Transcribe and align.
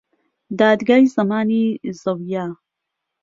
دادگای 0.59 1.05
زەمانی 1.15 1.65
زەویە 2.01 2.45